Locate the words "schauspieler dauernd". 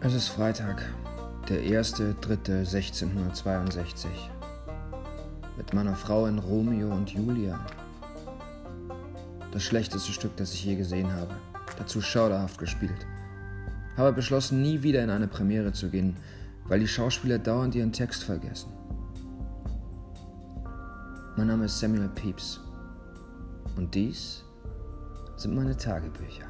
16.86-17.74